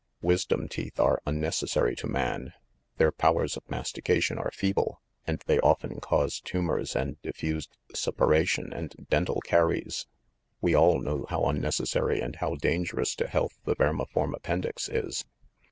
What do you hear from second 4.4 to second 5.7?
feeble, and they